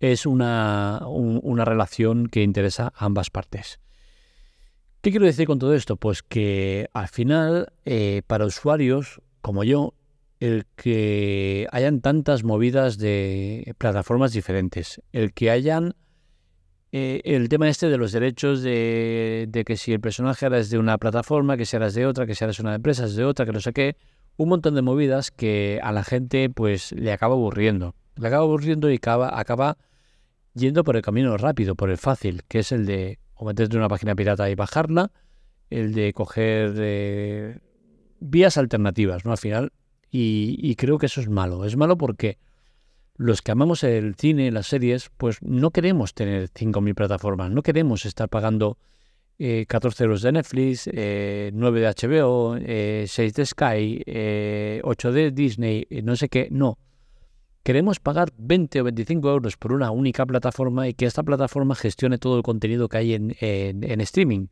es 0.03 0.27
una, 0.27 1.01
una 1.07 1.65
relación 1.65 2.27
que 2.27 2.43
interesa 2.43 2.93
a 2.97 3.05
ambas 3.05 3.31
partes. 3.31 3.79
¿Qué 5.01 5.11
quiero 5.11 5.27
decir 5.27 5.47
con 5.47 5.61
todo 5.61 5.75
esto? 5.75 5.97
Pues 5.97 6.25
que 6.25 6.89
al 6.93 7.07
final, 7.07 7.73
eh, 7.85 8.23
para 8.27 8.45
usuarios 8.45 9.21
como 9.41 9.63
yo, 9.63 9.95
el 10.41 10.67
que 10.75 11.69
hayan 11.71 12.01
tantas 12.01 12.43
movidas 12.43 12.99
de 12.99 13.75
plataformas 13.79 14.33
diferentes, 14.33 15.01
el 15.13 15.33
que 15.33 15.51
hayan 15.51 15.95
eh, 16.91 17.21
el 17.25 17.49
tema 17.49 17.69
este 17.69 17.89
de 17.89 17.97
los 17.97 18.11
derechos 18.11 18.61
de, 18.61 19.47
de, 19.49 19.65
que 19.65 19.77
si 19.77 19.93
el 19.93 20.01
personaje 20.01 20.47
ahora 20.47 20.59
es 20.59 20.69
de 20.69 20.79
una 20.79 20.99
plataforma, 20.99 21.57
que 21.57 21.65
si 21.65 21.77
ahora 21.77 21.87
es 21.87 21.95
de 21.95 22.07
otra, 22.07 22.27
que 22.27 22.35
si 22.35 22.43
ahora 22.43 22.51
es 22.51 22.59
una 22.59 22.75
empresa, 22.75 23.05
es 23.05 23.15
de 23.15 23.25
otra, 23.25 23.47
que 23.47 23.53
no 23.53 23.61
sé 23.61 23.73
qué, 23.73 23.97
un 24.37 24.49
montón 24.49 24.75
de 24.75 24.83
movidas 24.83 25.31
que 25.31 25.79
a 25.81 25.93
la 25.93 26.03
gente 26.03 26.51
pues 26.51 26.91
le 26.91 27.13
acaba 27.13 27.35
aburriendo. 27.35 27.95
Le 28.17 28.27
acaba 28.27 28.43
aburriendo 28.43 28.91
y 28.91 28.97
acaba, 28.97 29.39
acaba 29.39 29.79
yendo 30.55 30.85
por 30.85 30.97
el 30.97 31.03
camino 31.03 31.37
rápido, 31.37 31.75
por 31.75 31.91
el 31.91 31.99
fácil, 31.99 32.43
que 32.49 32.61
es 32.61 32.73
el 32.73 32.87
de 32.87 33.19
o 33.35 33.45
meterte 33.45 33.75
en 33.75 33.81
una 33.81 33.89
página 33.89 34.15
pirata 34.15 34.49
y 34.51 34.55
bajarla, 34.55 35.11
el 35.71 35.95
de 35.95 36.13
coger 36.13 36.75
eh, 36.79 37.59
vías 38.21 38.57
alternativas, 38.57 39.25
¿no? 39.25 39.33
Al 39.33 39.39
final. 39.39 39.73
Y, 40.15 40.75
creo 40.77 40.99
que 40.99 41.07
eso 41.07 41.23
es 41.23 41.29
malo. 41.31 41.65
Es 41.65 41.75
malo 41.75 41.97
porque 41.97 42.37
los 43.17 43.41
que 43.41 43.51
amamos 43.51 43.83
el 43.83 44.15
cine, 44.15 44.51
las 44.51 44.67
series, 44.67 45.11
pues 45.17 45.41
no 45.41 45.71
queremos 45.71 46.13
tener 46.13 46.51
5.000 46.51 46.95
plataformas, 46.95 47.51
no 47.51 47.63
queremos 47.63 48.05
estar 48.05 48.29
pagando 48.29 48.77
14 49.39 50.03
eh, 50.03 50.05
euros 50.05 50.21
de 50.21 50.33
Netflix, 50.33 50.87
9 50.87 50.93
eh, 50.95 51.51
de 51.55 51.89
HBO, 51.89 52.59
6 53.07 53.35
de 53.35 53.47
Sky, 53.47 54.81
8 54.85 55.13
de 55.13 55.31
Disney, 55.31 55.87
no 56.03 56.15
sé 56.15 56.29
qué. 56.29 56.49
No 56.51 56.77
queremos 57.63 58.01
pagar 58.01 58.33
20 58.37 58.81
o 58.81 58.85
25 58.85 59.31
euros 59.31 59.57
por 59.57 59.73
una 59.73 59.91
única 59.91 60.27
plataforma 60.27 60.89
y 60.89 60.95
que 60.95 61.07
esta 61.07 61.23
plataforma 61.23 61.75
gestione 61.75 62.19
todo 62.19 62.37
el 62.37 62.43
contenido 62.43 62.89
que 62.89 62.97
hay 62.97 63.15
en, 63.15 64.01
streaming 64.01 64.47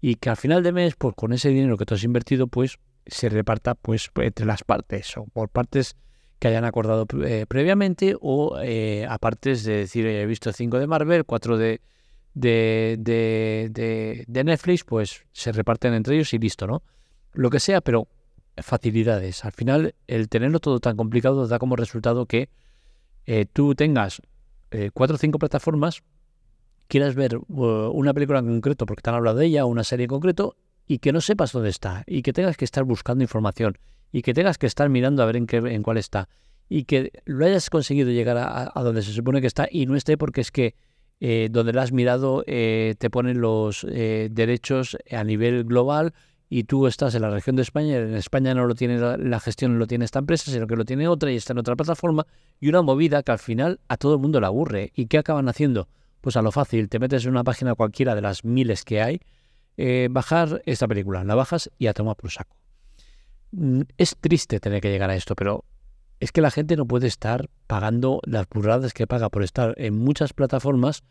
y 0.00 0.16
que 0.16 0.30
al 0.30 0.36
final 0.36 0.62
de 0.62 0.72
mes, 0.72 0.94
pues 0.96 1.14
con 1.14 1.32
ese 1.32 1.48
dinero 1.48 1.76
que 1.76 1.86
tú 1.86 1.94
has 1.94 2.04
invertido, 2.04 2.46
pues 2.46 2.78
se 3.06 3.28
reparta 3.28 3.74
pues 3.74 4.10
entre 4.16 4.46
las 4.46 4.64
partes 4.64 5.16
o 5.16 5.24
por 5.26 5.48
partes 5.48 5.96
que 6.38 6.48
hayan 6.48 6.64
acordado 6.64 7.06
eh, 7.24 7.46
previamente 7.48 8.16
o 8.20 8.58
eh, 8.60 9.06
a 9.08 9.18
partes 9.18 9.64
de 9.64 9.76
decir, 9.78 10.06
he 10.06 10.26
visto 10.26 10.52
5 10.52 10.78
de 10.78 10.86
Marvel, 10.86 11.24
4 11.24 11.56
de, 11.56 11.80
de, 12.34 12.96
de, 12.98 14.24
de 14.26 14.44
Netflix, 14.44 14.84
pues 14.84 15.24
se 15.32 15.52
reparten 15.52 15.94
entre 15.94 16.16
ellos 16.16 16.34
y 16.34 16.38
listo, 16.38 16.66
¿no? 16.66 16.82
Lo 17.32 17.48
que 17.48 17.60
sea, 17.60 17.80
pero 17.80 18.08
facilidades. 18.56 19.44
Al 19.44 19.52
final, 19.52 19.94
el 20.06 20.28
tenerlo 20.28 20.60
todo 20.60 20.80
tan 20.80 20.96
complicado 20.96 21.46
da 21.46 21.58
como 21.58 21.76
resultado 21.76 22.26
que 22.26 22.50
eh, 23.26 23.46
tú 23.50 23.74
tengas 23.74 24.20
eh, 24.70 24.90
cuatro 24.92 25.16
o 25.16 25.18
cinco 25.18 25.38
plataformas, 25.38 26.02
quieras 26.88 27.14
ver 27.14 27.36
uh, 27.36 27.90
una 27.92 28.12
película 28.12 28.40
en 28.40 28.46
concreto 28.46 28.86
porque 28.86 29.02
te 29.02 29.10
han 29.10 29.16
hablado 29.16 29.38
de 29.38 29.46
ella, 29.46 29.64
o 29.64 29.68
una 29.68 29.84
serie 29.84 30.04
en 30.04 30.10
concreto, 30.10 30.56
y 30.86 30.98
que 30.98 31.12
no 31.12 31.20
sepas 31.20 31.52
dónde 31.52 31.70
está, 31.70 32.04
y 32.06 32.22
que 32.22 32.32
tengas 32.32 32.56
que 32.56 32.64
estar 32.64 32.84
buscando 32.84 33.22
información, 33.22 33.78
y 34.10 34.22
que 34.22 34.34
tengas 34.34 34.58
que 34.58 34.66
estar 34.66 34.88
mirando 34.88 35.22
a 35.22 35.26
ver 35.26 35.36
en, 35.36 35.46
qué, 35.46 35.56
en 35.56 35.82
cuál 35.82 35.96
está, 35.96 36.28
y 36.68 36.84
que 36.84 37.12
lo 37.24 37.44
hayas 37.46 37.70
conseguido 37.70 38.10
llegar 38.10 38.36
a, 38.38 38.82
donde 38.82 39.02
se 39.02 39.12
supone 39.12 39.40
que 39.40 39.46
está 39.46 39.68
y 39.70 39.86
no 39.86 39.94
esté 39.94 40.16
porque 40.16 40.40
es 40.40 40.50
que 40.50 40.74
eh, 41.20 41.48
donde 41.50 41.72
lo 41.72 41.82
has 41.82 41.92
mirado 41.92 42.42
te 42.46 43.10
ponen 43.10 43.42
los 43.42 43.86
derechos 43.86 44.96
a 45.10 45.22
nivel 45.22 45.64
global 45.64 46.14
y 46.54 46.64
tú 46.64 46.86
estás 46.86 47.14
en 47.14 47.22
la 47.22 47.30
región 47.30 47.56
de 47.56 47.62
España, 47.62 47.96
en 47.96 48.14
España 48.14 48.52
no 48.52 48.66
lo 48.66 48.74
tiene 48.74 48.98
la, 48.98 49.40
gestión, 49.40 49.72
no 49.72 49.78
lo 49.78 49.86
tiene 49.86 50.04
esta 50.04 50.18
empresa, 50.18 50.50
sino 50.50 50.66
que 50.66 50.76
lo 50.76 50.84
tiene 50.84 51.08
otra 51.08 51.32
y 51.32 51.36
está 51.36 51.54
en 51.54 51.60
otra 51.60 51.76
plataforma, 51.76 52.26
y 52.60 52.68
una 52.68 52.82
movida 52.82 53.22
que 53.22 53.32
al 53.32 53.38
final 53.38 53.80
a 53.88 53.96
todo 53.96 54.12
el 54.16 54.20
mundo 54.20 54.38
le 54.38 54.44
aburre. 54.44 54.92
¿Y 54.94 55.06
qué 55.06 55.16
acaban 55.16 55.48
haciendo? 55.48 55.88
Pues 56.20 56.36
a 56.36 56.42
lo 56.42 56.52
fácil, 56.52 56.90
te 56.90 56.98
metes 56.98 57.24
en 57.24 57.30
una 57.30 57.42
página 57.42 57.74
cualquiera 57.74 58.14
de 58.14 58.20
las 58.20 58.44
miles 58.44 58.84
que 58.84 59.00
hay, 59.00 59.22
eh, 59.78 60.08
bajar 60.10 60.60
esta 60.66 60.86
película, 60.86 61.24
la 61.24 61.34
bajas 61.34 61.70
y 61.78 61.86
a 61.86 61.94
tomar 61.94 62.16
por 62.16 62.30
saco. 62.30 62.54
Mm, 63.52 63.84
es 63.96 64.14
triste 64.20 64.60
tener 64.60 64.82
que 64.82 64.90
llegar 64.90 65.08
a 65.08 65.16
esto, 65.16 65.34
pero 65.34 65.64
es 66.20 66.32
que 66.32 66.42
la 66.42 66.50
gente 66.50 66.76
no 66.76 66.84
puede 66.84 67.06
estar 67.06 67.48
pagando 67.66 68.20
las 68.26 68.46
burradas 68.50 68.92
que 68.92 69.06
paga 69.06 69.30
por 69.30 69.42
estar 69.42 69.72
en 69.78 69.96
muchas 69.96 70.34
plataformas, 70.34 71.02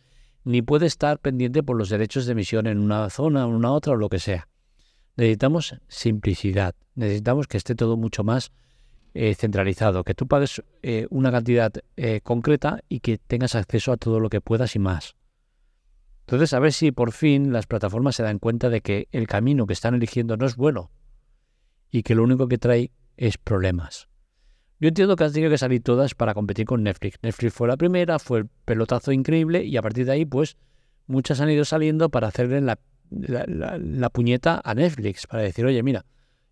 ni 0.43 0.61
puede 0.61 0.85
estar 0.85 1.17
pendiente 1.17 1.63
por 1.63 1.77
los 1.77 1.89
derechos 1.89 2.27
de 2.27 2.33
emisión 2.33 2.67
en 2.67 2.77
una 2.77 3.09
zona, 3.09 3.45
en 3.45 3.49
una 3.49 3.71
otra 3.71 3.93
o 3.93 3.95
lo 3.95 4.07
que 4.07 4.19
sea. 4.19 4.47
Necesitamos 5.17 5.75
simplicidad, 5.87 6.75
necesitamos 6.95 7.47
que 7.47 7.57
esté 7.57 7.75
todo 7.75 7.97
mucho 7.97 8.23
más 8.23 8.51
eh, 9.13 9.35
centralizado, 9.35 10.03
que 10.03 10.13
tú 10.13 10.27
pagues 10.27 10.63
eh, 10.81 11.07
una 11.09 11.31
cantidad 11.31 11.73
eh, 11.97 12.21
concreta 12.23 12.81
y 12.87 13.01
que 13.01 13.17
tengas 13.17 13.55
acceso 13.55 13.91
a 13.91 13.97
todo 13.97 14.19
lo 14.19 14.29
que 14.29 14.39
puedas 14.39 14.75
y 14.75 14.79
más. 14.79 15.15
Entonces, 16.21 16.53
a 16.53 16.59
ver 16.59 16.71
si 16.71 16.93
por 16.93 17.11
fin 17.11 17.51
las 17.51 17.67
plataformas 17.67 18.15
se 18.15 18.23
dan 18.23 18.39
cuenta 18.39 18.69
de 18.69 18.79
que 18.79 19.09
el 19.11 19.27
camino 19.27 19.67
que 19.67 19.73
están 19.73 19.95
eligiendo 19.95 20.37
no 20.37 20.45
es 20.45 20.55
bueno 20.55 20.91
y 21.89 22.03
que 22.03 22.15
lo 22.15 22.23
único 22.23 22.47
que 22.47 22.57
trae 22.57 22.91
es 23.17 23.37
problemas. 23.37 24.07
Yo 24.79 24.87
entiendo 24.87 25.15
que 25.15 25.25
han 25.25 25.33
tenido 25.33 25.51
que 25.51 25.57
salir 25.57 25.83
todas 25.83 26.15
para 26.15 26.33
competir 26.33 26.65
con 26.65 26.81
Netflix. 26.83 27.17
Netflix 27.21 27.53
fue 27.53 27.67
la 27.67 27.77
primera, 27.77 28.17
fue 28.17 28.39
el 28.39 28.47
pelotazo 28.65 29.11
increíble 29.11 29.63
y 29.65 29.75
a 29.75 29.81
partir 29.81 30.05
de 30.05 30.13
ahí, 30.13 30.25
pues, 30.25 30.57
muchas 31.05 31.41
han 31.41 31.49
ido 31.49 31.65
saliendo 31.65 32.09
para 32.09 32.29
hacerle 32.29 32.61
la 32.61 32.79
la, 33.11 34.09
puñeta 34.09 34.61
a 34.63 34.73
Netflix 34.73 35.27
para 35.27 35.43
decir, 35.43 35.65
oye, 35.65 35.83
mira, 35.83 36.05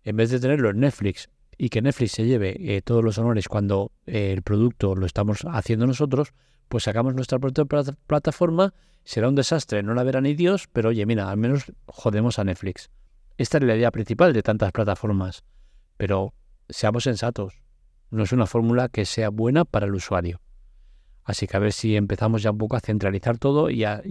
en 0.04 0.16
vez 0.16 0.30
de 0.30 0.40
tenerlo 0.40 0.70
en 0.70 0.80
Netflix 0.80 1.28
y 1.56 1.68
que 1.68 1.82
Netflix 1.82 2.12
se 2.12 2.26
lleve 2.26 2.56
eh, 2.58 2.82
todos 2.82 3.04
los 3.04 3.18
honores 3.18 3.48
cuando 3.48 3.92
eh, 4.06 4.32
el 4.32 4.42
producto 4.42 4.94
lo 4.94 5.06
estamos 5.06 5.40
haciendo 5.50 5.86
nosotros, 5.86 6.32
pues 6.68 6.84
sacamos 6.84 7.14
nuestra 7.14 7.38
propia 7.38 7.64
plataforma, 8.06 8.74
será 9.04 9.28
un 9.28 9.34
desastre, 9.34 9.82
no 9.82 9.94
la 9.94 10.04
verá 10.04 10.20
ni 10.20 10.34
Dios, 10.34 10.68
pero 10.72 10.90
oye, 10.90 11.04
mira, 11.06 11.30
al 11.30 11.36
menos 11.36 11.72
jodemos 11.86 12.38
a 12.38 12.44
Netflix. 12.44 12.90
Esta 13.36 13.58
es 13.58 13.64
la 13.64 13.76
idea 13.76 13.90
principal 13.90 14.32
de 14.32 14.42
tantas 14.42 14.70
plataformas, 14.72 15.42
pero 15.96 16.34
seamos 16.68 17.04
sensatos, 17.04 17.54
no 18.10 18.22
es 18.22 18.32
una 18.32 18.46
fórmula 18.46 18.88
que 18.88 19.04
sea 19.04 19.30
buena 19.30 19.64
para 19.64 19.86
el 19.86 19.94
usuario. 19.94 20.40
Así 21.24 21.46
que 21.46 21.56
a 21.56 21.60
ver 21.60 21.72
si 21.72 21.96
empezamos 21.96 22.42
ya 22.42 22.50
un 22.50 22.58
poco 22.58 22.76
a 22.76 22.80
centralizar 22.80 23.38
todo 23.38 23.70
y 23.70 23.84
a 23.84 24.02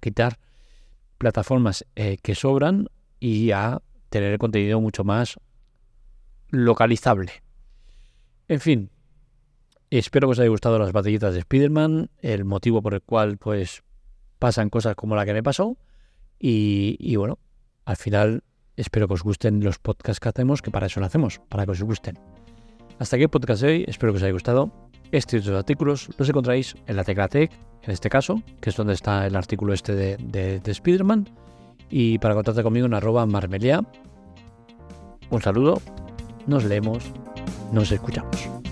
quitar 0.00 0.38
plataformas 1.18 1.86
eh, 1.96 2.18
que 2.22 2.34
sobran 2.34 2.88
y 3.20 3.50
a 3.52 3.80
tener 4.10 4.32
el 4.32 4.38
contenido 4.38 4.80
mucho 4.80 5.04
más 5.04 5.38
localizable. 6.50 7.32
En 8.48 8.60
fin, 8.60 8.90
espero 9.90 10.28
que 10.28 10.32
os 10.32 10.38
haya 10.38 10.50
gustado 10.50 10.78
las 10.78 10.92
batallitas 10.92 11.32
de 11.32 11.40
Spider-Man, 11.40 12.10
el 12.18 12.44
motivo 12.44 12.82
por 12.82 12.94
el 12.94 13.02
cual 13.02 13.38
pues 13.38 13.82
pasan 14.38 14.70
cosas 14.70 14.94
como 14.94 15.16
la 15.16 15.24
que 15.24 15.32
me 15.32 15.42
pasó 15.42 15.78
Y, 16.38 17.16
bueno, 17.16 17.38
al 17.84 17.96
final 17.96 18.42
espero 18.76 19.08
que 19.08 19.14
os 19.14 19.22
gusten 19.22 19.64
los 19.64 19.78
podcasts 19.78 20.20
que 20.20 20.28
hacemos, 20.28 20.62
que 20.62 20.70
para 20.70 20.86
eso 20.86 21.00
lo 21.00 21.06
hacemos, 21.06 21.40
para 21.48 21.64
que 21.64 21.72
os 21.72 21.82
gusten. 21.82 22.18
Hasta 22.98 23.16
aquí 23.16 23.24
el 23.24 23.30
podcast 23.30 23.62
de 23.62 23.68
hoy, 23.68 23.84
espero 23.88 24.12
que 24.12 24.18
os 24.18 24.22
haya 24.22 24.32
gustado. 24.32 24.83
Estos 25.12 25.44
dos 25.44 25.56
artículos 25.56 26.08
los 26.18 26.28
encontráis 26.28 26.74
en 26.86 26.96
la 26.96 27.04
Teclatec, 27.04 27.50
en 27.82 27.90
este 27.90 28.08
caso, 28.08 28.42
que 28.60 28.70
es 28.70 28.76
donde 28.76 28.94
está 28.94 29.26
el 29.26 29.36
artículo 29.36 29.72
este 29.72 29.94
de, 29.94 30.16
de. 30.16 30.60
Y 31.90 32.18
para 32.18 32.34
contactar 32.34 32.64
conmigo 32.64 32.86
en 32.86 32.94
arroba 32.94 33.26
marmelia. 33.26 33.82
Un 35.30 35.42
saludo, 35.42 35.80
nos 36.46 36.64
leemos, 36.64 37.04
nos 37.72 37.92
escuchamos. 37.92 38.63